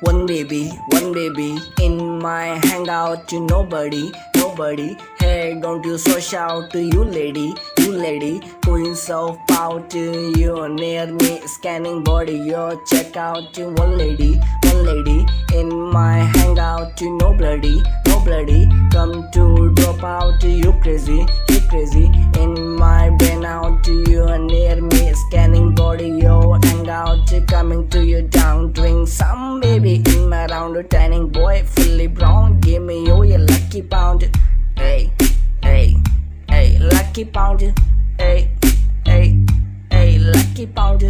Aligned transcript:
One 0.00 0.26
baby, 0.26 0.68
one 0.90 1.12
baby 1.12 1.58
in 1.82 2.20
my 2.20 2.60
hangout 2.62 3.26
to 3.28 3.40
nobody, 3.40 4.12
nobody. 4.36 4.96
Hey, 5.18 5.58
don't 5.60 5.84
you 5.84 5.98
so 5.98 6.20
shout 6.20 6.70
to 6.70 6.80
you 6.80 7.02
lady, 7.02 7.54
you 7.80 7.90
lady. 7.90 8.40
Queens 8.62 9.10
of 9.10 9.36
to 9.88 10.32
you 10.38 10.68
near 10.68 11.06
me, 11.06 11.40
scanning 11.46 12.04
body. 12.04 12.36
Yo, 12.36 12.80
check 12.86 13.16
out 13.16 13.52
to 13.54 13.70
one 13.70 13.98
lady, 13.98 14.40
one 14.62 14.84
lady 14.84 15.26
in 15.52 15.68
my 15.68 16.18
hangout 16.36 16.96
to 16.98 17.16
nobody, 17.18 17.82
nobody. 18.06 18.68
Come 18.92 19.28
to 19.32 19.72
drop 19.74 20.04
out 20.04 20.40
you 20.48 20.72
crazy, 20.80 21.26
you 21.48 21.60
crazy 21.68 22.07
tanning 30.88 31.28
boy 31.28 31.62
fully 31.64 32.06
brown. 32.06 32.60
Give 32.60 32.82
me 32.82 33.06
yo 33.06 33.22
a 33.22 33.38
lucky 33.38 33.82
pound, 33.82 34.30
hey, 34.76 35.12
hey, 35.62 35.96
hey, 36.48 36.78
lucky 36.78 37.24
pound, 37.24 37.60
hey, 38.18 38.50
hey, 39.04 39.44
hey, 39.90 40.18
lucky 40.18 40.66
pound. 40.66 41.04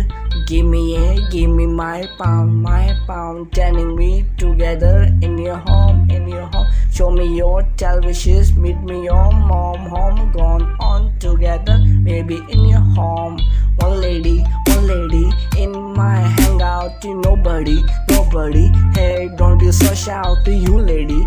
Give 0.47 0.65
me 0.65 0.97
a, 0.97 1.29
give 1.31 1.51
me 1.51 1.67
my 1.67 2.09
pound, 2.19 2.63
my 2.63 2.97
pound, 3.07 3.53
tanning 3.53 3.97
me 3.97 4.25
together 4.37 5.09
in 5.23 5.39
your 5.39 5.57
home, 5.57 6.11
in 6.11 6.29
your 6.29 6.47
home. 6.47 6.67
Show 6.91 7.11
me 7.11 7.37
your 7.37 7.63
televisions, 7.77 8.57
meet 8.57 8.81
me 8.83 9.05
your 9.05 9.31
mom, 9.33 9.79
home, 9.91 10.33
gone 10.33 10.77
on 10.81 11.19
together, 11.19 11.79
maybe 12.01 12.41
in 12.49 12.65
your 12.65 12.81
home. 12.81 13.41
One 13.77 14.01
lady, 14.01 14.45
out 16.89 17.01
to 17.03 17.15
nobody, 17.21 17.83
nobody. 18.11 18.71
Hey, 18.95 19.29
don't 19.37 19.59
be 19.59 19.71
so 19.73 19.95
shy 19.95 20.13
out 20.13 20.45
to 20.45 20.53
you, 20.55 20.79
lady. 20.79 21.27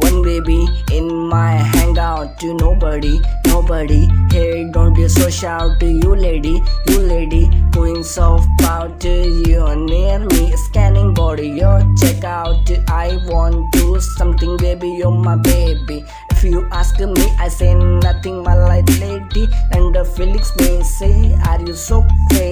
One 0.00 0.22
baby, 0.22 0.66
in 0.92 1.28
my 1.28 1.52
hangout 1.52 2.38
to 2.40 2.54
nobody, 2.54 3.20
nobody. 3.46 4.08
Hey, 4.30 4.70
don't 4.70 4.94
you 4.96 5.08
so 5.08 5.30
shout 5.30 5.80
to 5.80 5.86
you 5.86 6.14
lady, 6.14 6.62
you 6.88 6.98
lady. 6.98 7.50
Queens 7.72 8.16
of 8.18 8.46
to 9.00 9.08
you 9.08 9.74
near 9.76 10.18
me, 10.18 10.52
scanning 10.56 11.14
body. 11.14 11.48
Yo, 11.48 11.80
check 11.96 12.22
out. 12.24 12.70
I 12.88 13.18
want 13.26 13.72
to 13.74 14.00
something, 14.00 14.56
baby. 14.58 14.90
You're 14.90 15.10
my 15.10 15.36
baby. 15.36 16.04
If 16.30 16.44
you 16.44 16.68
ask 16.70 16.98
me, 16.98 17.26
I 17.38 17.48
say 17.48 17.74
nothing, 17.74 18.42
my 18.42 18.54
light 18.54 18.88
lady. 19.00 19.48
And 19.72 19.94
the 19.94 20.04
Felix 20.04 20.52
may 20.58 20.82
say, 20.82 21.34
Are 21.46 21.60
you 21.60 21.74
so 21.74 22.06
crazy? 22.30 22.49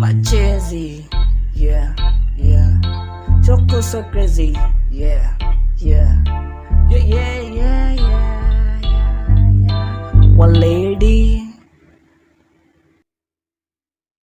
My 0.00 0.14
Machezi, 0.14 1.04
yeah, 1.52 1.94
yeah. 2.34 3.42
Choco 3.44 3.82
so 3.82 4.02
crazy. 4.04 4.56